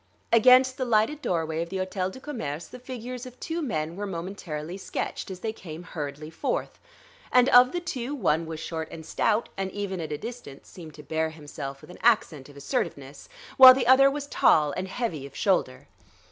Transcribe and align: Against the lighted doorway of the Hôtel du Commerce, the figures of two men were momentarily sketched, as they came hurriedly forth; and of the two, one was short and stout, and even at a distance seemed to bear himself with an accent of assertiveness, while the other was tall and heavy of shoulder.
Against 0.33 0.77
the 0.79 0.83
lighted 0.83 1.21
doorway 1.21 1.61
of 1.61 1.69
the 1.69 1.77
Hôtel 1.77 2.11
du 2.11 2.19
Commerce, 2.19 2.65
the 2.67 2.79
figures 2.79 3.27
of 3.27 3.39
two 3.39 3.61
men 3.61 3.95
were 3.95 4.07
momentarily 4.07 4.75
sketched, 4.75 5.29
as 5.29 5.41
they 5.41 5.53
came 5.53 5.83
hurriedly 5.83 6.31
forth; 6.31 6.79
and 7.31 7.47
of 7.49 7.71
the 7.71 7.79
two, 7.79 8.15
one 8.15 8.47
was 8.47 8.59
short 8.59 8.87
and 8.91 9.05
stout, 9.05 9.49
and 9.57 9.69
even 9.69 9.99
at 10.01 10.11
a 10.11 10.17
distance 10.17 10.67
seemed 10.67 10.95
to 10.95 11.03
bear 11.03 11.29
himself 11.29 11.81
with 11.81 11.91
an 11.91 11.99
accent 12.01 12.49
of 12.49 12.57
assertiveness, 12.57 13.29
while 13.57 13.75
the 13.75 13.85
other 13.85 14.09
was 14.09 14.25
tall 14.25 14.71
and 14.71 14.87
heavy 14.87 15.27
of 15.27 15.35
shoulder. 15.35 15.87